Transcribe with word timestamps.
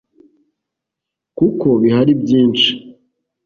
kuko 1.37 1.67
bihari 1.81 2.11
byinshi 2.21 2.69